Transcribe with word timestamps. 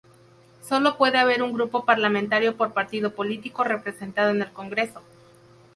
Sólo 0.67 0.97
puede 0.97 1.19
haber 1.19 1.43
un 1.43 1.53
grupo 1.53 1.85
parlamentario 1.85 2.57
por 2.57 2.73
Partido 2.73 3.13
Político 3.13 3.63
representado 3.63 4.31
en 4.31 4.41
el 4.41 4.51
Congreso. 4.51 5.03